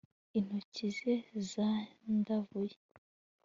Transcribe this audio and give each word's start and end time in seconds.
intoki 0.37 0.87
ze 0.97 1.13
zandavuye 1.49 2.75